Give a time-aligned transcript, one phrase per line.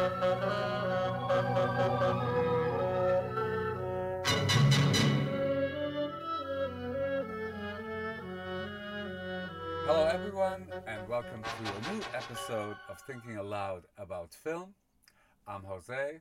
[0.00, 0.08] Hello,
[10.10, 14.72] everyone, and welcome to a new episode of Thinking Aloud About Film.
[15.46, 16.20] I'm Jose.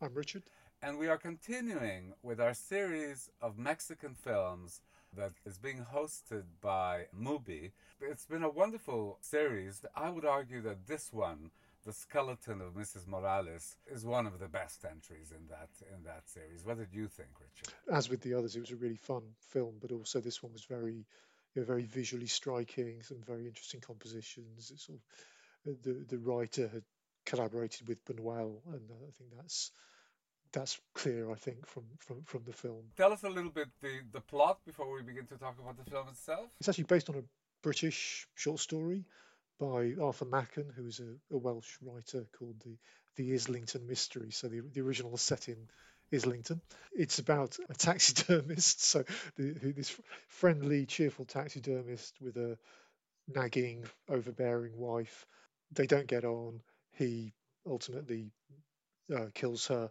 [0.00, 0.44] I'm Richard.
[0.80, 4.82] And we are continuing with our series of Mexican films
[5.16, 7.72] that is being hosted by Mubi.
[8.00, 9.84] It's been a wonderful series.
[9.96, 11.50] I would argue that this one
[11.84, 13.06] the Skeleton of Mrs.
[13.06, 16.64] Morales, is one of the best entries in that in that series.
[16.64, 17.72] What did you think, Richard?
[17.90, 20.64] As with the others, it was a really fun film, but also this one was
[20.64, 21.06] very,
[21.54, 23.02] you know, very visually striking.
[23.02, 24.70] Some very interesting compositions.
[24.70, 24.98] It's sort
[25.66, 26.82] of, the the writer had
[27.24, 29.70] collaborated with Buñuel, and I think that's
[30.52, 31.30] that's clear.
[31.30, 32.84] I think from from from the film.
[32.96, 35.90] Tell us a little bit the, the plot before we begin to talk about the
[35.90, 36.50] film itself.
[36.60, 37.22] It's actually based on a
[37.62, 39.04] British short story
[39.60, 42.78] by Arthur Machen, who is a, a Welsh writer called the
[43.16, 44.30] the Islington Mystery.
[44.32, 45.68] So the the original is set in
[46.12, 46.60] Islington.
[46.92, 48.80] It's about a taxidermist.
[48.84, 49.04] So
[49.36, 49.96] the, this
[50.28, 52.58] friendly, cheerful taxidermist with a
[53.28, 55.26] nagging, overbearing wife.
[55.72, 56.62] They don't get on.
[56.92, 57.34] He
[57.66, 58.32] ultimately
[59.14, 59.90] uh, kills her.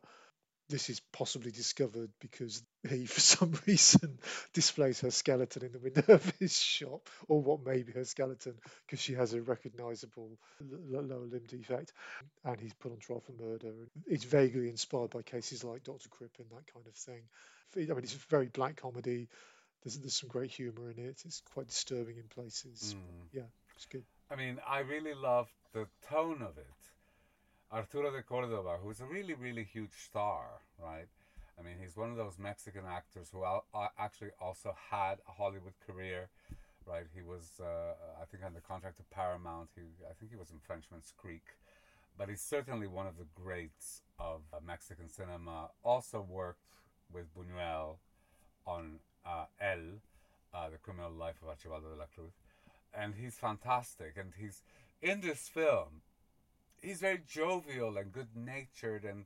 [0.70, 4.20] This is possibly discovered because he, for some reason,
[4.54, 8.54] displays her skeleton in the window of his shop, or what may be her skeleton,
[8.86, 11.94] because she has a recognizable l- l- lower limb defect,
[12.46, 13.74] and he's put on trial for murder.
[14.06, 16.10] It's vaguely inspired by cases like Dr.
[16.10, 17.22] Crippen, that kind of thing.
[17.76, 19.28] I mean, it's a very black comedy.
[19.84, 21.22] There's, there's some great humor in it.
[21.26, 22.96] It's quite disturbing in places.
[22.98, 23.28] Mm.
[23.32, 24.04] Yeah, it's good.
[24.32, 26.68] I mean, I really love the tone of it.
[27.72, 30.46] Arturo de Cordova, who's a really, really huge star,
[30.82, 31.08] right?
[31.60, 33.60] I mean, he's one of those Mexican actors who uh,
[33.98, 36.30] actually also had a Hollywood career,
[36.86, 37.06] right?
[37.14, 39.70] He was, uh, I think, under contract to Paramount.
[39.76, 41.46] He, I think he was in Frenchman's Creek,
[42.18, 45.70] but he's certainly one of the greats of uh, Mexican cinema.
[45.84, 46.64] Also worked
[47.14, 47.98] with Buñuel
[48.66, 50.02] on uh, El,
[50.54, 52.34] uh, the criminal life of Archibaldo de la Cruz
[52.94, 54.16] and he's fantastic.
[54.18, 54.62] And he's
[55.02, 56.02] in this film.
[56.82, 59.26] He's very jovial and good natured, and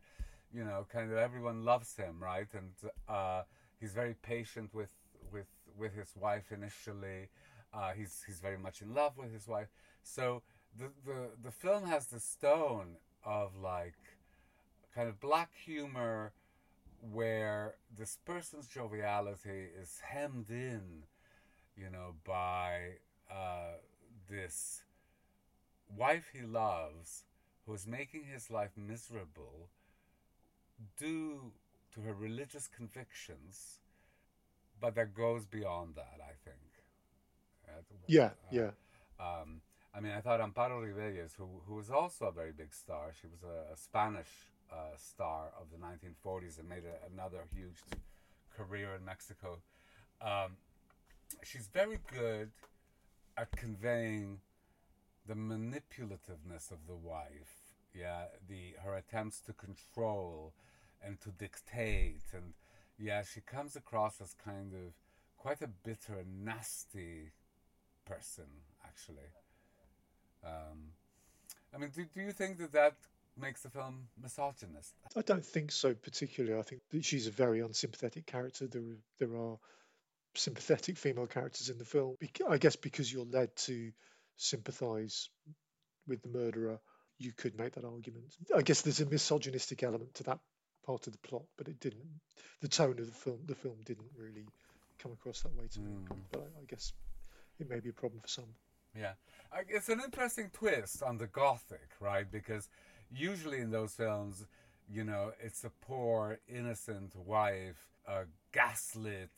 [0.54, 2.48] you know, kind of everyone loves him, right?
[2.54, 2.72] And
[3.08, 3.44] uh,
[3.80, 4.92] he's very patient with
[5.32, 5.48] with
[5.78, 7.30] with his wife initially.
[7.74, 9.68] Uh, he's he's very much in love with his wife.
[10.04, 10.42] So
[10.78, 13.96] the the the film has this tone of like
[14.94, 16.34] kind of black humor
[17.12, 21.04] where this person's joviality is hemmed in
[21.76, 22.98] you know, by
[23.32, 23.78] uh,
[24.30, 24.84] this
[25.96, 27.24] wife he loves
[27.66, 29.70] who's making his life miserable
[30.98, 31.52] due
[31.94, 33.80] to her religious convictions,
[34.80, 36.58] but that goes beyond that, I think.
[38.08, 38.72] Yeah, uh, yeah.
[39.20, 39.62] um,
[39.96, 43.28] I mean, I thought Amparo Rivelles, who, who was also a very big star, she
[43.28, 44.28] was a, a Spanish
[44.72, 47.78] uh, star of the 1940s and made a, another huge
[48.56, 49.60] career in Mexico.
[50.22, 50.58] Um,
[51.44, 52.52] she's very good
[53.38, 54.40] at conveying
[55.28, 57.76] the manipulativeness of the wife.
[57.94, 60.54] Yeah, the her attempts to control
[61.06, 62.54] and to dictate, and
[62.98, 64.94] yeah, she comes across as kind of
[65.38, 67.32] quite a bitter and nasty
[68.06, 68.46] person,
[68.86, 69.30] actually.
[70.44, 70.92] Um,
[71.74, 72.96] I mean, do, do you think that that
[73.40, 74.94] makes the film misogynist?
[75.16, 76.58] I don't think so particularly.
[76.58, 78.68] I think that she's a very unsympathetic character.
[78.68, 78.82] There,
[79.20, 79.58] there are
[80.36, 82.16] sympathetic female characters in the film.
[82.50, 83.92] I guess because you're led to
[84.38, 85.30] sympathise
[86.08, 86.80] with the murderer,
[87.18, 88.36] you could make that argument.
[88.56, 90.40] I guess there's a misogynistic element to that
[90.86, 92.22] part of the plot, but it didn't.
[92.62, 94.46] The tone of the film, the film didn't really
[95.00, 95.92] come across that way to me.
[95.92, 96.18] Mm.
[96.32, 96.94] But I, I guess
[97.60, 98.56] it may be a problem for some.
[98.96, 99.14] Yeah,
[99.70, 102.30] it's an interesting twist on the gothic, right?
[102.30, 102.70] Because
[103.12, 104.46] usually in those films,
[104.88, 109.32] you know, it's a poor, innocent wife, uh, gaslit,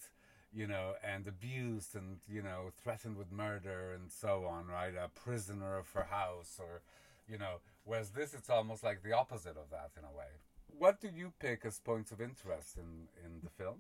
[0.56, 4.94] you know, and abused and, you know, threatened with murder and so on, right?
[4.96, 6.82] A prisoner of her house or,
[7.28, 10.32] you know, whereas this, it's almost like the opposite of that in a way.
[10.78, 13.80] What do you pick as points of interest in, in the film?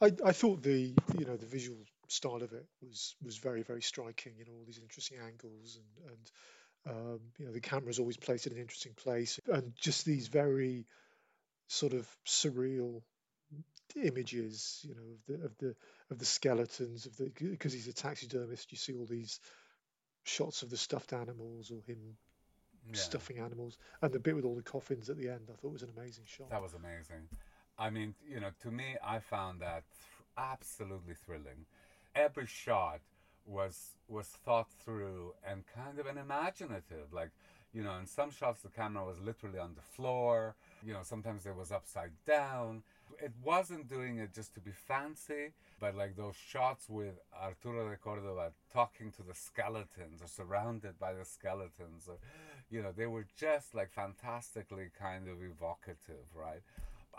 [0.00, 1.76] I, I thought the you know the visual
[2.08, 4.32] style of it was was very very striking.
[4.38, 8.46] You know all these interesting angles and and um, you know the camera's always placed
[8.46, 10.86] in an interesting place and just these very
[11.66, 13.02] sort of surreal
[13.96, 14.84] images.
[14.88, 15.76] You know of the of the
[16.10, 18.72] of the skeletons of the because he's a taxidermist.
[18.72, 19.40] You see all these
[20.24, 22.16] shots of the stuffed animals or him
[22.86, 22.94] Yeah.
[22.94, 25.50] stuffing animals and the bit with all the coffins at the end.
[25.50, 26.50] I thought was an amazing shot.
[26.50, 27.28] That was amazing.
[27.78, 29.84] I mean, you know, to me, I found that
[30.36, 31.66] absolutely thrilling.
[32.14, 33.00] Every shot
[33.46, 37.12] was was thought through and kind of an imaginative.
[37.12, 37.30] Like,
[37.72, 40.54] you know, in some shots the camera was literally on the floor.
[40.82, 42.82] You know, sometimes it was upside down.
[43.20, 47.96] It wasn't doing it just to be fancy, but like those shots with Arturo de
[47.96, 52.18] Cordova talking to the skeletons or surrounded by the skeletons, or,
[52.70, 56.62] you know, they were just like fantastically kind of evocative, right?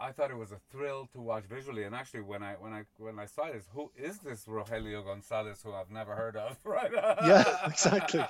[0.01, 2.83] I thought it was a thrill to watch visually, and actually, when I when I
[2.97, 6.89] when I saw this, who is this Rogelio Gonzalez who I've never heard of, right?
[6.93, 8.23] Yeah, exactly.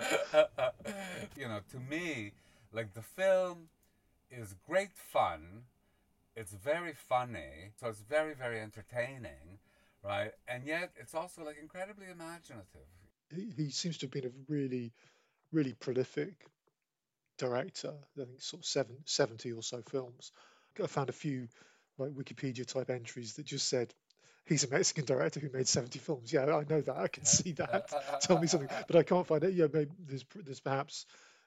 [1.36, 2.32] you know, to me,
[2.72, 3.68] like the film
[4.30, 5.64] is great fun.
[6.34, 9.58] It's very funny, so it's very very entertaining,
[10.02, 10.32] right?
[10.48, 12.88] And yet, it's also like incredibly imaginative.
[13.34, 14.92] He, he seems to have been a really,
[15.52, 16.46] really prolific
[17.38, 17.92] director.
[18.16, 20.32] I think sort of seven, 70 or so films.
[20.82, 21.48] I found a few
[21.98, 23.92] like Wikipedia type entries that just said
[24.46, 26.32] he's a Mexican director who made 70 films.
[26.32, 26.96] Yeah, I know that.
[26.96, 27.92] I can see that.
[28.22, 29.54] Tell me something, but I can't find it.
[29.54, 31.06] Yeah, maybe there's there's perhaps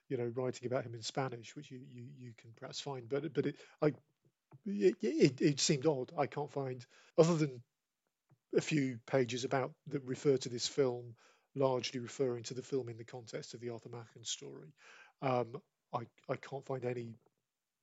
[0.10, 3.10] you know writing about him in Spanish, which you you, you can perhaps find.
[3.10, 3.94] But but it I
[4.66, 6.12] it, it, it seemed odd.
[6.18, 6.86] I can't find
[7.18, 7.62] other than
[8.56, 11.16] a few pages about that refer to this film,
[11.56, 14.74] largely referring to the film in the context of the Arthur Machen story.
[15.22, 15.62] Um,
[15.94, 17.16] I I can't find any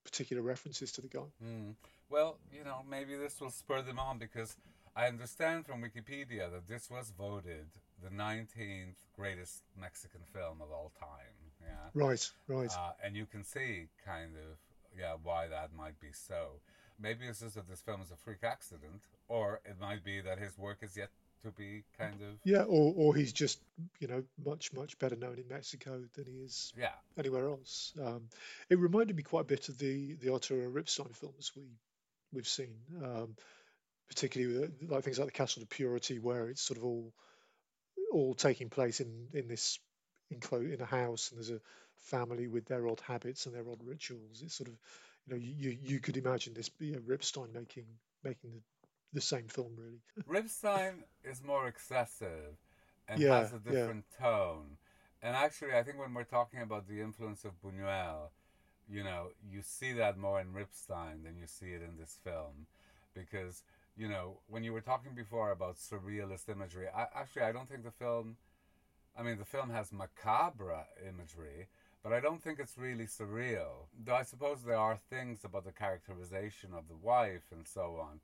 [0.05, 1.31] particular references to the guy.
[1.45, 1.75] Mm.
[2.11, 4.57] Well, you know, maybe this will spur them on because
[4.95, 7.67] I understand from Wikipedia that this was voted
[8.03, 11.09] the 19th greatest Mexican film of all time.
[11.63, 11.91] Yeah.
[11.95, 12.71] Right, right.
[12.71, 14.59] Uh, and you can see kind of
[14.99, 16.61] yeah why that might be so.
[17.01, 20.39] Maybe it's just that this film is a freak accident, or it might be that
[20.39, 21.11] his work is yet
[21.43, 23.59] to be kind of yeah, or or he's just
[23.99, 27.93] you know much much better known in Mexico than he is yeah anywhere else.
[28.01, 28.29] Um,
[28.69, 31.65] it reminded me quite a bit of the the Arturo Ripstein films we
[32.33, 33.37] we've seen, um,
[34.09, 37.13] particularly with, like things like the Castle of Purity, where it's sort of all
[38.13, 39.79] all taking place in in this
[40.31, 41.61] enclosed in a house, and there's a
[42.03, 44.43] family with their odd habits and their odd rituals.
[44.43, 44.77] It's sort of
[45.27, 47.87] you know you you could imagine this you know, Ripstein making
[48.25, 48.63] making the
[49.15, 50.01] the same film, really.
[50.29, 52.57] Ripstein is more excessive
[53.09, 54.79] and Yeah, has a different tone.
[55.23, 58.31] And actually, I think when we're talking about the influence of Buñuel,
[58.89, 62.67] you know, you see that more in Ripstein than you see it in this film,
[63.15, 63.63] because
[63.97, 67.85] you know when you were talking before about surrealist imagery, I, actually I don't think
[67.85, 68.37] the film.
[69.19, 71.69] I mean, the film has macabre imagery,
[72.03, 73.87] but I don't think it's really surreal.
[74.11, 78.21] I suppose there are things about the characterization of the wife and so on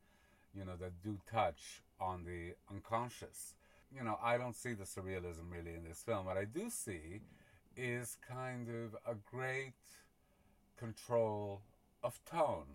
[0.55, 3.55] you know, that do touch on the unconscious.
[3.95, 6.27] You know, I don't see the surrealism really in this film.
[6.27, 7.21] What I do see
[7.77, 9.75] is kind of a great
[10.77, 11.63] control
[12.03, 12.67] of tone.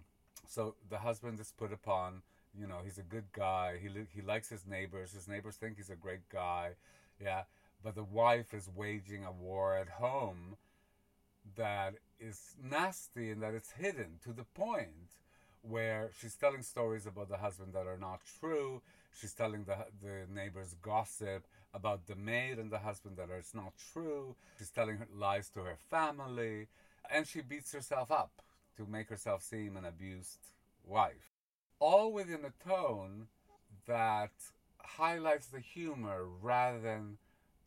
[0.47, 2.21] So the husband is put upon,
[2.57, 3.77] you know, he's a good guy.
[3.81, 5.13] He li- he likes his neighbors.
[5.13, 6.71] His neighbors think he's a great guy.
[7.21, 7.43] Yeah,
[7.83, 10.57] but the wife is waging a war at home
[11.55, 15.17] that is nasty and that it's hidden to the point
[15.61, 18.81] where she's telling stories about the husband that are not true.
[19.19, 23.73] She's telling the the neighbors gossip about the maid and the husband that is not
[23.93, 24.35] true.
[24.57, 26.67] She's telling lies to her family,
[27.09, 28.41] and she beats herself up
[28.77, 30.39] to make herself seem an abused
[30.85, 31.31] wife.
[31.79, 33.27] All within a tone
[33.87, 34.31] that
[34.77, 37.17] highlights the humor rather than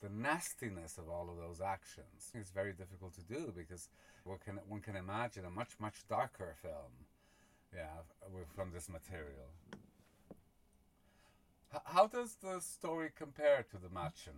[0.03, 2.31] the nastiness of all of those actions.
[2.35, 3.89] It's very difficult to do because
[4.25, 6.93] one can one can imagine a much much darker film
[7.75, 7.87] yeah,
[8.55, 9.51] from this material.
[11.75, 14.35] H- how does the story compare to the Machen?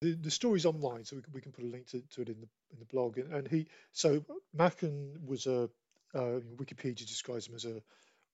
[0.00, 2.28] The, the story's online, so we can, we can put a link to, to it
[2.28, 3.18] in the in the blog.
[3.18, 5.68] And, he, so Machen was a
[6.14, 7.82] uh, Wikipedia describes him as a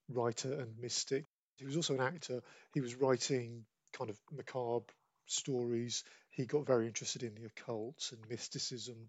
[0.09, 1.25] writer and mystic.
[1.57, 2.43] He was also an actor.
[2.75, 4.93] He was writing kind of macabre
[5.27, 6.05] stories.
[6.37, 9.09] He got very interested in the occult and mysticism.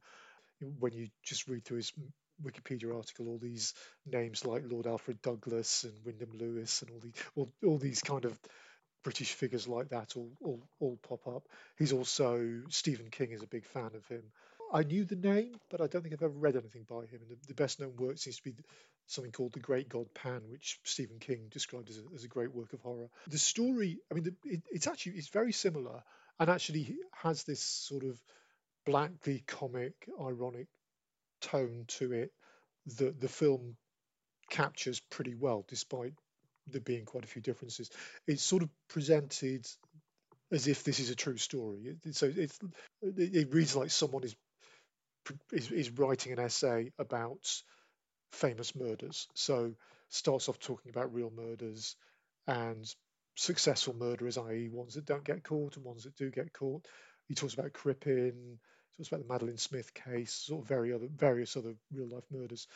[0.79, 1.91] When you just read through his
[2.41, 3.74] Wikipedia article all these
[4.05, 8.24] names like Lord Alfred Douglas and Wyndham Lewis and all these all, all these kind
[8.24, 8.39] of
[9.03, 11.43] British figures like that all, all all pop up.
[11.77, 14.24] He's also Stephen King is a big fan of him.
[14.72, 17.19] I knew the name, but I don't think I've ever read anything by him.
[17.22, 18.55] And the, the best known work seems to be
[19.05, 22.53] something called The Great God Pan, which Stephen King described as a, as a great
[22.53, 23.10] work of horror.
[23.27, 26.03] The story, I mean, the, it, it's actually it's very similar,
[26.39, 28.22] and actually has this sort of
[28.86, 30.67] blackly comic, ironic
[31.41, 32.32] tone to it
[32.98, 33.75] that the film
[34.50, 36.13] captures pretty well, despite
[36.67, 37.89] there being quite a few differences.
[38.27, 39.65] It's sort of presented
[40.51, 41.96] as if this is a true story.
[42.12, 42.60] So it's
[43.01, 44.36] it reads like someone is,
[45.51, 47.62] is is writing an essay about
[48.32, 49.27] famous murders.
[49.34, 49.74] So
[50.10, 51.96] starts off talking about real murders
[52.48, 52.86] and
[53.38, 56.86] successful murderers, i.e., ones that don't get caught and ones that do get caught.
[57.27, 58.60] He talks about Crippen,
[58.98, 62.67] talks about the Madeleine Smith case, sort of very other various other real life murders.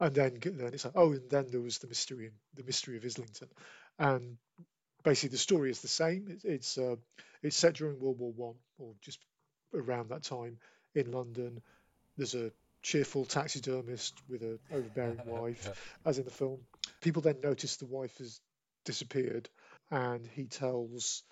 [0.00, 3.04] and then then it's like oh, and then there was the mystery the mystery of
[3.04, 3.48] Islington,
[3.98, 4.38] and
[5.02, 6.26] basically the story is the same.
[6.28, 6.96] It's it's, uh,
[7.42, 9.18] it's set during World War One or just
[9.74, 10.58] around that time
[10.94, 11.60] in London.
[12.16, 12.52] There's a
[12.82, 16.60] cheerful taxidermist with an overbearing wife, as in the film.
[17.00, 18.40] People then notice the wife has
[18.84, 19.48] disappeared,
[19.90, 21.22] and he tells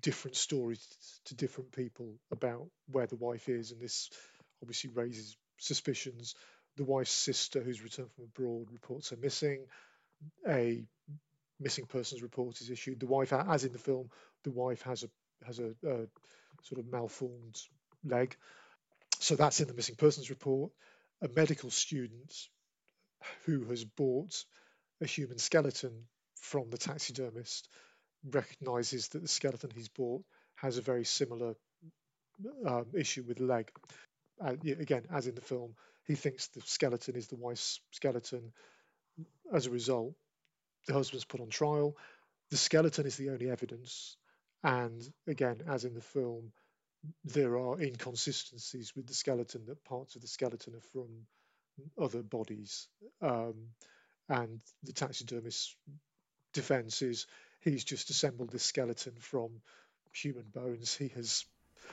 [0.00, 0.86] different stories
[1.26, 4.10] to different people about where the wife is, and this
[4.62, 6.34] obviously raises suspicions.
[6.76, 9.66] The wife's sister, who's returned from abroad, reports her missing.
[10.48, 10.84] A
[11.60, 13.00] missing persons report is issued.
[13.00, 14.10] The wife, as in the film,
[14.44, 15.08] the wife has a
[15.46, 16.06] has a, a
[16.62, 17.60] sort of malformed
[18.04, 18.36] leg.
[19.18, 20.72] So that's in the missing persons report.
[21.20, 22.34] A medical student
[23.44, 24.44] who has bought
[25.00, 26.06] a human skeleton
[26.42, 27.68] from the taxidermist
[28.30, 30.24] recognizes that the skeleton he's bought
[30.56, 31.54] has a very similar
[32.66, 33.70] um, issue with leg.
[34.40, 38.52] Again, as in the film, he thinks the skeleton is the wife's skeleton.
[39.52, 40.14] As a result,
[40.88, 41.96] the husband's put on trial.
[42.50, 44.16] The skeleton is the only evidence.
[44.64, 46.52] And again, as in the film,
[47.24, 51.26] there are inconsistencies with the skeleton that parts of the skeleton are from
[52.00, 52.88] other bodies.
[53.20, 53.68] Um,
[54.28, 55.76] and the taxidermist's
[56.52, 57.26] defense is
[57.60, 59.50] he's just assembled this skeleton from
[60.12, 60.94] human bones.
[60.94, 61.44] He has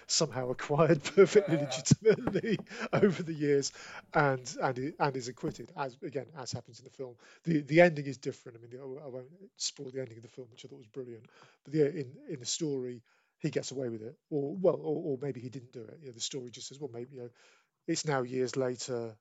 [0.07, 2.59] somehow acquired perfectly legitimately
[2.93, 3.71] over the years,
[4.13, 5.71] and and and is acquitted.
[5.75, 8.57] As again, as happens in the film, the the ending is different.
[8.57, 11.25] I mean, I won't spoil the ending of the film, which I thought was brilliant.
[11.65, 13.03] But yeah, in in the story,
[13.39, 15.99] he gets away with it, or well, or, or maybe he didn't do it.
[16.01, 17.29] You know, the story just says, well, maybe you know,
[17.87, 19.15] it's now years later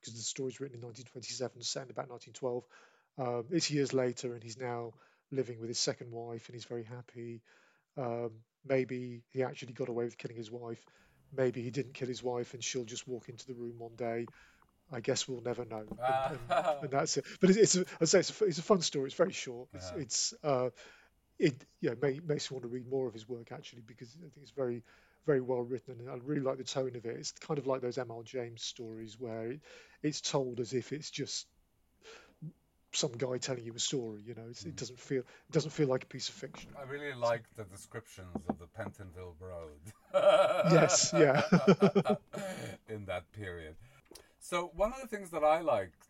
[0.00, 2.64] because the story's written in 1927, set in about 1912.
[3.18, 4.92] Um, it's years later, and he's now
[5.30, 7.42] living with his second wife, and he's very happy.
[7.96, 8.30] Um,
[8.66, 10.84] maybe he actually got away with killing his wife.
[11.34, 14.26] Maybe he didn't kill his wife, and she'll just walk into the room one day.
[14.92, 17.24] I guess we'll never know, and, and, and that's it.
[17.40, 19.06] But it's, it's a, I say it's a, it's a fun story.
[19.06, 19.68] It's very short.
[19.72, 20.02] It's, yeah.
[20.02, 20.68] it's uh,
[21.38, 24.28] it yeah may, makes me want to read more of his work actually because I
[24.28, 24.82] think it's very
[25.26, 27.16] very well written and I really like the tone of it.
[27.16, 28.22] It's kind of like those M.R.
[28.22, 29.60] James stories where it,
[30.02, 31.46] it's told as if it's just
[32.92, 34.20] some guy telling you a story.
[34.24, 34.66] You know, mm.
[34.66, 36.70] it doesn't feel it doesn't feel like a piece of fiction.
[36.78, 40.72] I really like the descriptions of the Pentonville Road.
[40.72, 41.42] yes, yeah.
[42.88, 43.74] in that period.
[44.38, 46.06] So one of the things that I liked,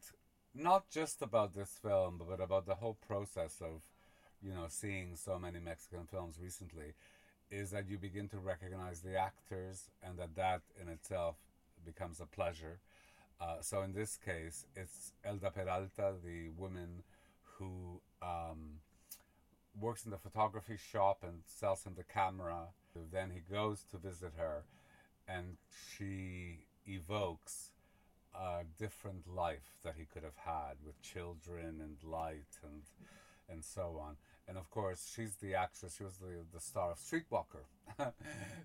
[0.55, 3.83] not just about this film, but about the whole process of,
[4.43, 6.95] you know, seeing so many Mexican films recently,
[7.51, 11.37] is that you begin to recognize the actors, and that that in itself
[11.85, 12.79] becomes a pleasure
[13.41, 17.03] uh, so in this case, it's Elda Peralta, the woman
[17.59, 18.81] who um,
[19.81, 22.69] works in the photography shop and sells him the camera.
[23.11, 24.65] Then he goes to visit her,
[25.27, 25.57] and
[25.97, 27.71] she evokes
[28.35, 32.83] a different life that he could have had with children and light and
[33.49, 34.17] and so on.
[34.49, 35.97] And of course, she's the actress.
[35.97, 37.65] She was the, the star of Streetwalker,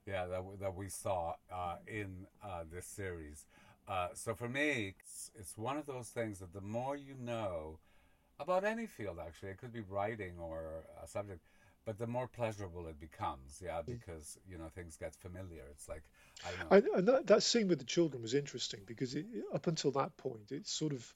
[0.08, 3.46] yeah, that, that we saw uh, in uh, this series.
[3.88, 7.80] Uh, so for me, it's, it's one of those things that the more you know
[8.40, 11.42] about any field, actually, it could be writing or a subject,
[11.86, 13.86] but the more pleasurable it becomes, yeah, mm.
[13.86, 15.64] because you know things get familiar.
[15.72, 16.04] It's like
[16.46, 16.98] I don't know.
[16.98, 20.52] and that, that scene with the children was interesting because it, up until that point,
[20.52, 21.14] it sort of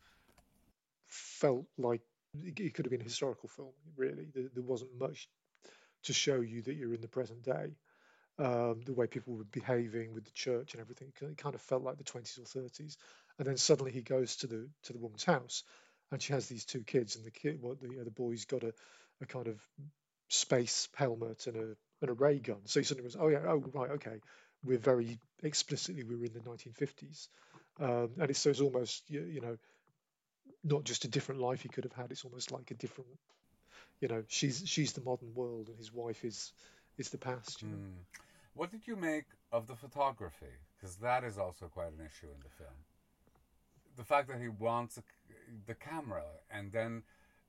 [1.08, 2.02] felt like
[2.42, 3.74] it could have been a historical film.
[3.98, 5.28] Really, there, there wasn't much
[6.04, 7.76] to show you that you're in the present day
[8.42, 11.14] um, the way people were behaving with the church and everything.
[11.22, 12.98] It kind of felt like the 20s or 30s.
[13.38, 15.64] And then suddenly he goes to the to the woman's house,
[16.12, 18.46] and she has these two kids, and the kid, what well, the know, the boy's
[18.46, 18.74] got a,
[19.22, 19.60] a kind of
[20.30, 22.62] space helmet and a and a ray gun.
[22.66, 24.20] So he suddenly was, oh yeah, oh right, okay.
[24.64, 27.28] We're very explicitly we were in the 1950s,
[27.80, 29.58] um, and it's so it's almost you, you know
[30.64, 32.12] not just a different life he could have had.
[32.12, 33.10] It's almost like a different,
[34.00, 36.52] you know, she's she's the modern world, and his wife is
[36.98, 37.62] is the past.
[37.62, 37.76] You know?
[37.76, 38.31] mm.
[38.54, 40.58] What did you make of the photography?
[40.76, 42.86] Because that is also quite an issue in the film.
[43.96, 45.04] The fact that he wants a,
[45.68, 47.04] the camera, and then,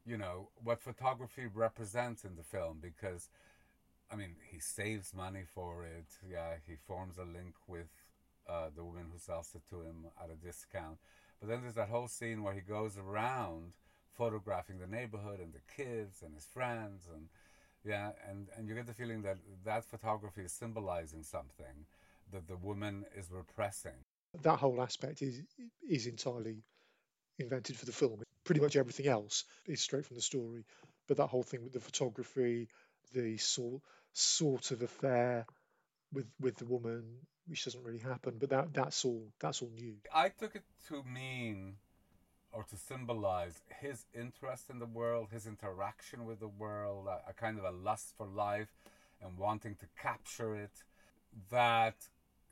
[0.04, 2.78] you know, what photography represents in the film.
[2.80, 3.28] Because,
[4.10, 6.06] I mean, he saves money for it.
[6.28, 7.88] Yeah, he forms a link with
[8.48, 10.98] uh, the woman who sells it to him at a discount.
[11.40, 13.72] But then there's that whole scene where he goes around
[14.16, 17.28] photographing the neighborhood and the kids and his friends and
[17.84, 21.86] yeah, and, and you get the feeling that that photography is symbolizing something
[22.32, 24.04] that the woman is repressing.
[24.42, 25.42] That whole aspect is
[25.88, 26.62] is entirely
[27.38, 28.22] invented for the film.
[28.44, 30.64] Pretty much everything else is straight from the story,
[31.06, 32.68] but that whole thing with the photography,
[33.12, 35.46] the sort sort of affair
[36.12, 37.02] with with the woman,
[37.46, 39.96] which doesn't really happen, but that that's all that's all new.
[40.14, 41.76] I took it to mean
[42.52, 47.32] or to symbolize his interest in the world, his interaction with the world, a, a
[47.32, 48.74] kind of a lust for life
[49.22, 50.82] and wanting to capture it,
[51.50, 51.96] that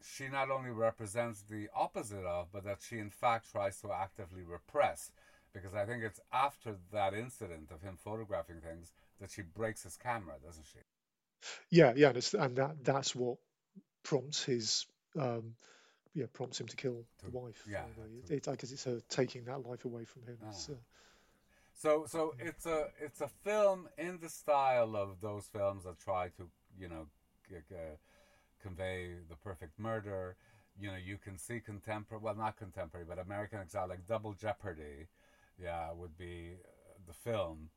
[0.03, 4.43] she not only represents the opposite of, but that she in fact tries to actively
[4.43, 5.11] repress.
[5.53, 9.97] Because I think it's after that incident of him photographing things that she breaks his
[9.97, 10.79] camera, doesn't she?
[11.71, 13.39] Yeah, yeah, and, and that that's what
[14.03, 14.87] prompts his
[15.19, 15.55] um,
[16.15, 17.65] yeah prompts him to kill the wife.
[17.69, 17.85] yeah,
[18.29, 20.39] it, it, I guess it's her taking that life away from him.
[20.47, 20.51] Ah.
[20.51, 20.77] So,
[21.75, 26.29] So, so it's a it's a film in the style of those films that try
[26.37, 26.49] to
[26.79, 27.07] you know
[27.49, 27.75] g- g-
[28.63, 30.37] convey the perfect murder.
[30.79, 35.09] You know, you can see contemporary, well, not contemporary, but American Exile, like Double Jeopardy.
[35.63, 37.69] Yeah, would be uh, the film.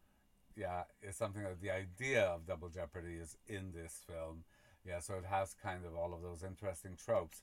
[0.55, 4.43] Yeah, is something that the idea of Double Jeopardy is in this film.
[4.85, 7.41] Yeah, so it has kind of all of those interesting tropes,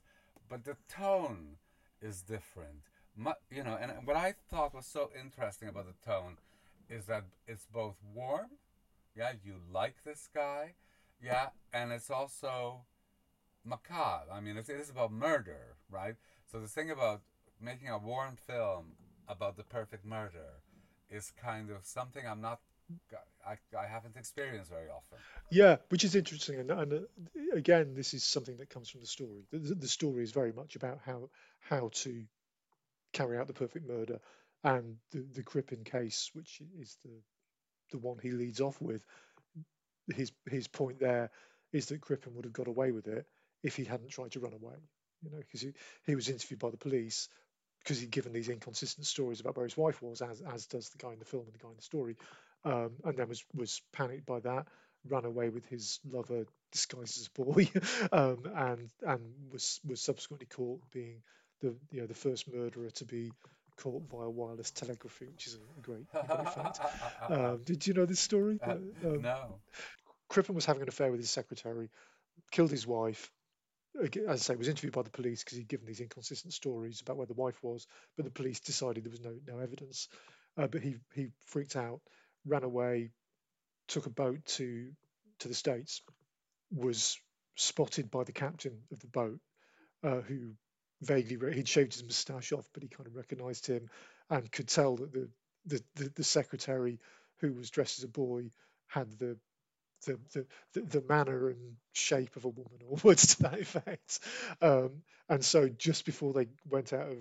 [0.50, 1.57] but the tone
[2.02, 2.83] is different.
[3.16, 6.37] Mu you know, and what I thought was so interesting about the tone
[6.88, 8.50] is that it's both warm,
[9.16, 10.75] yeah, you like this guy,
[11.23, 12.83] yeah, and it's also
[13.64, 14.33] macabre.
[14.33, 16.16] I mean, it's, it is about murder, right?
[16.50, 17.23] So the thing about
[17.61, 18.97] making a warm film
[19.28, 20.62] about the perfect murder
[21.09, 22.61] is kind of something I'm not,
[23.47, 25.18] I, I haven't experienced very often.
[25.50, 29.06] yeah, which is interesting, and, and uh, again, this is something that comes from the
[29.06, 29.44] story.
[29.50, 31.30] The, the- story is very much about how
[31.61, 32.25] how to
[33.12, 34.20] carry out the perfect murder,
[34.64, 37.23] and the the Crippen case, which is the
[37.92, 39.04] the one he leads off with.
[40.14, 41.30] His his point there
[41.73, 43.26] is that Crippen would have got away with it
[43.62, 44.76] if he hadn't tried to run away.
[45.22, 45.72] You know, because he,
[46.05, 47.29] he was interviewed by the police
[47.83, 50.98] because he'd given these inconsistent stories about where his wife was, as as does the
[50.98, 52.16] guy in the film and the guy in the story,
[52.64, 54.66] um, and then was was panicked by that,
[55.09, 57.70] ran away with his lover disguised as a boy,
[58.12, 59.20] um, and and
[59.53, 61.23] was was subsequently caught being
[61.61, 63.33] the you know the first murderer to be
[63.77, 66.81] caught via wireless telegraphy, which is a great, a great fact.
[67.29, 68.59] Um, did you know this story?
[68.62, 68.73] Uh,
[69.05, 69.61] Um, no.
[70.29, 71.90] Crippen was having an affair with his secretary,
[72.51, 73.31] killed his wife.
[74.01, 77.16] As I say, was interviewed by the police because he'd given these inconsistent stories about
[77.16, 80.09] where the wife was, but the police decided there was no no evidence.
[80.57, 82.01] Uh, but he he freaked out,
[82.46, 83.11] ran away,
[83.88, 84.90] took a boat to
[85.40, 86.03] to the states,
[86.70, 87.18] was
[87.57, 89.40] spotted by the captain of the boat,
[90.03, 90.53] uh, who
[91.03, 93.88] vaguely re- he'd shaved his moustache off, but he kind of recognised him
[94.29, 95.29] and could tell that the
[95.66, 97.00] the, the the secretary
[97.38, 98.50] who was dressed as a boy
[98.87, 99.38] had the
[100.07, 104.20] the, the, the, manner and shape of a woman or words to that effect.
[104.62, 107.18] Um, and so just before they went out of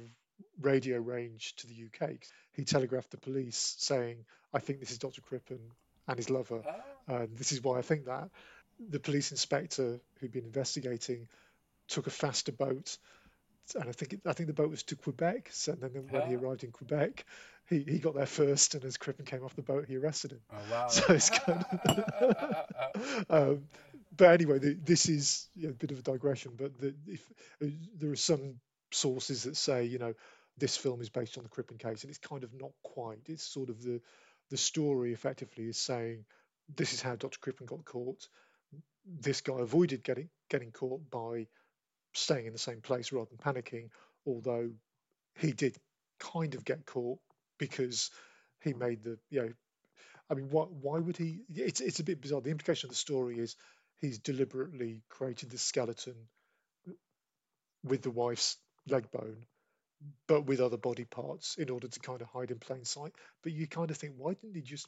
[0.62, 2.12] radio range to the UK,
[2.54, 5.22] he telegraphed the police saying, I think this is Dr.
[5.22, 5.60] Crippen
[6.08, 6.64] and his lover.
[7.08, 8.30] And this is why I think that.
[8.90, 11.28] The police inspector who'd been investigating
[11.88, 12.98] took a faster boat.
[13.76, 15.50] And I think it, I think the boat was to Quebec.
[15.52, 16.40] So then when he Ah.
[16.40, 17.24] arrived in Quebec,
[17.70, 20.42] he, he got there first, and as Crippen came off the boat, he arrested him.
[20.52, 20.88] Oh, wow.
[20.90, 21.64] So it's kind
[23.30, 23.64] um,
[24.16, 26.54] but anyway, the, this is you know, a bit of a digression.
[26.58, 27.22] But the, if
[27.64, 27.68] uh,
[28.00, 28.56] there are some
[28.92, 30.14] sources that say, you know,
[30.58, 33.20] this film is based on the Crippen case, and it's kind of not quite.
[33.28, 34.02] It's sort of the
[34.50, 36.26] the story effectively is saying
[36.76, 37.40] this is how Dr.
[37.40, 38.28] Crippen got caught.
[39.06, 41.48] This guy avoided getting getting caught by
[42.14, 43.90] staying in the same place rather than panicking,
[44.26, 44.72] although
[45.36, 45.78] he did
[46.20, 47.20] kind of get caught
[47.58, 48.12] because
[48.62, 49.54] he made the you know
[50.30, 51.42] I mean, why, why would he?
[51.56, 52.42] It's it's a bit bizarre.
[52.42, 53.56] The implication of the story is
[54.00, 56.16] he's deliberately created this skeleton
[57.84, 59.46] with the wife's leg bone,
[60.28, 63.14] but with other body parts in order to kind of hide in plain sight.
[63.44, 64.88] But you kind of think, why didn't he just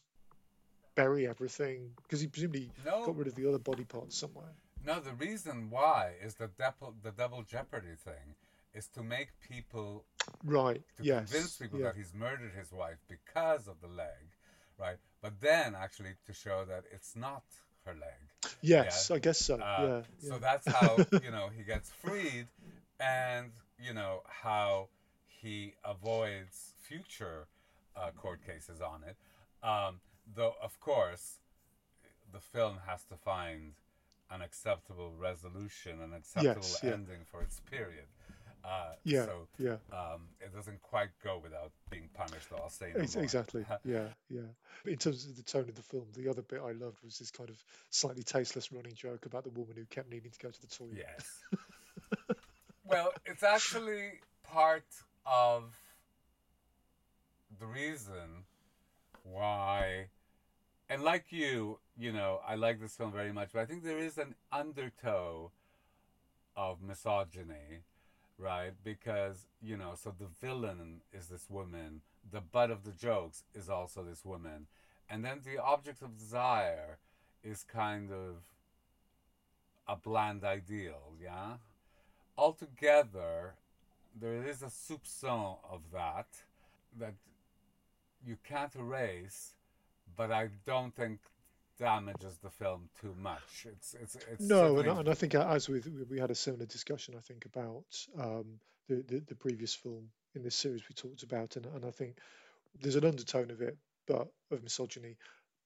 [0.95, 1.91] bury everything?
[2.03, 3.05] Because he presumably No.
[3.05, 4.53] got rid of the other body parts somewhere.
[4.85, 8.35] No, the reason why is the double the double jeopardy thing
[8.73, 10.05] is to make people
[10.43, 10.81] Right.
[10.97, 11.29] to yes.
[11.29, 11.87] convince people yeah.
[11.87, 14.31] that he's murdered his wife because of the leg,
[14.79, 14.97] right?
[15.21, 17.43] But then actually to show that it's not
[17.85, 18.53] her leg.
[18.61, 19.15] Yes, yeah.
[19.17, 19.55] I guess so.
[19.55, 20.29] Uh, yeah.
[20.29, 22.47] So that's how you know he gets freed,
[22.99, 24.87] and you know how
[25.27, 27.47] he avoids future
[27.95, 29.15] uh, court cases on it.
[29.65, 29.99] Um,
[30.35, 31.39] though of course,
[32.31, 33.73] the film has to find
[34.29, 36.91] an acceptable resolution, an acceptable Yes, yeah.
[36.93, 38.05] ending for its period.
[38.63, 39.77] Uh, Yeah, So yeah.
[39.91, 42.49] um, it doesn't quite go without being punished.
[42.49, 43.65] Though I'll say no Ex- Exactly.
[43.83, 44.41] Yeah, yeah.
[44.85, 47.31] In terms of the tone of the film, the other bit I loved was this
[47.31, 47.57] kind of
[47.89, 50.97] slightly tasteless running joke about the woman who kept needing to go to the toilet.
[50.97, 51.39] Yes.
[52.91, 54.85] well, it's actually part
[55.25, 55.63] of
[57.57, 58.43] the reason
[59.23, 60.07] why,
[60.89, 63.97] and like you, you know, I like this film very much, but I think there
[63.97, 65.51] is an undertow
[66.57, 67.83] of misogyny,
[68.37, 68.73] right?
[68.83, 73.69] Because, you know, so the villain is this woman, the butt of the jokes is
[73.69, 74.67] also this woman.
[75.09, 76.97] And then the object of desire
[77.41, 78.43] is kind of
[79.87, 81.55] a bland ideal, yeah?
[82.41, 83.53] Altogether,
[84.19, 86.25] there is a soupçon of that
[86.97, 87.13] that
[88.25, 89.53] you can't erase,
[90.17, 91.19] but I don't think
[91.77, 93.67] damages the film too much.
[93.67, 96.65] It's it's it's no, and, and I think uh, as we we had a similar
[96.65, 97.85] discussion, I think about
[98.19, 101.91] um, the, the, the previous film in this series we talked about, and and I
[101.91, 102.17] think
[102.81, 103.77] there's an undertone of it,
[104.07, 105.15] but of misogyny,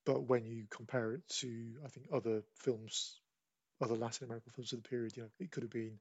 [0.06, 1.48] but when you compare it to
[1.86, 3.22] I think other films,
[3.80, 6.00] other Latin American films of the period, you know, it could have been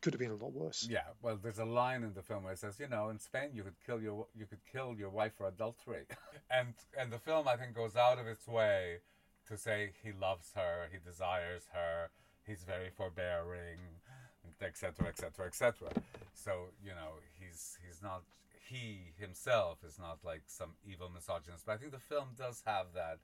[0.00, 0.86] could have been a lot worse.
[0.88, 3.50] Yeah, well, there's a line in the film where it says, you know, in Spain
[3.52, 6.04] you could kill your you could kill your wife for adultery,
[6.50, 8.98] and and the film I think goes out of its way
[9.48, 12.10] to say he loves her, he desires her,
[12.46, 13.78] he's very forbearing,
[14.60, 15.88] etc., etc., etc.
[16.34, 18.22] So you know, he's he's not
[18.68, 22.86] he himself is not like some evil misogynist, but I think the film does have
[22.94, 23.18] that,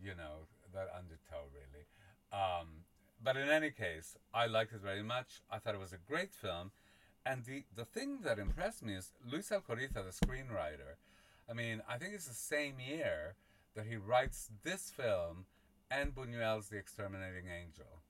[0.00, 1.86] you know, that undertow really.
[2.32, 2.84] Um,
[3.22, 5.40] but in any case, I liked it very much.
[5.50, 6.70] I thought it was a great film.
[7.24, 10.94] And the, the thing that impressed me is Luis Alcoriza, the screenwriter.
[11.50, 13.34] I mean, I think it's the same year
[13.74, 15.46] that he writes this film
[15.90, 18.00] and Buñuel's The Exterminating Angel,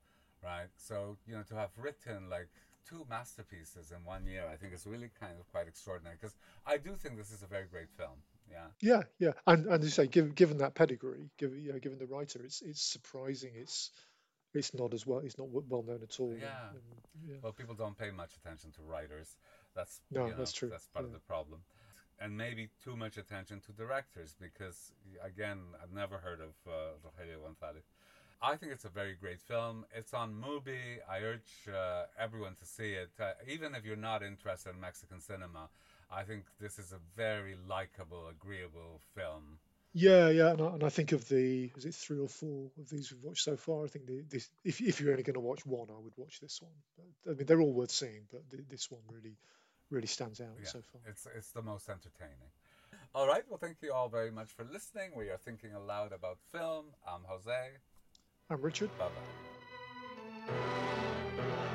[0.43, 0.69] right?
[0.77, 2.49] So, you know, to have written like
[2.89, 6.77] two masterpieces in one year, I think is really kind of quite extraordinary because I
[6.77, 8.19] do think this is a very great film.
[8.51, 8.67] Yeah.
[8.81, 12.07] Yeah, yeah, and and you say, given given that pedigree, given you know, given the
[12.07, 13.51] writer, it's it's surprising.
[13.57, 13.91] It's
[14.57, 15.21] it's not as well.
[15.21, 16.35] It's not well known at all.
[16.39, 16.71] Yeah.
[16.71, 17.37] And, and, yeah.
[17.43, 19.37] Well, people don't pay much attention to writers.
[19.75, 20.69] That's no, you know, that's true.
[20.69, 21.09] That's part yeah.
[21.09, 21.61] of the problem,
[22.21, 24.93] and maybe too much attention to directors because
[25.23, 27.85] again, I've never heard of uh, Rogelio González.
[28.43, 29.87] I think it's a very great film.
[29.95, 30.99] It's on Mubi.
[31.11, 35.21] I urge uh, everyone to see it, uh, even if you're not interested in Mexican
[35.21, 35.69] cinema.
[36.11, 39.59] I think this is a very likable, agreeable film.
[39.99, 42.91] Yeah, yeah, and I, and I, think of the is it three or four of
[42.91, 43.83] these we've watched so far.
[43.83, 46.39] I think the, this if if you're only going to watch one, I would watch
[46.39, 46.75] this one.
[47.25, 49.39] But, I mean, they're all worth seeing, but this one really
[49.89, 51.01] really stands out yeah, so far.
[51.09, 52.51] It's it's the most entertaining.
[53.15, 55.13] All right, well, thank you all very much for listening.
[55.17, 56.85] We are thinking aloud about film.
[57.09, 57.71] I'm Jose.
[58.51, 58.91] I'm Richard.
[58.99, 59.09] Bye
[60.47, 61.67] bye.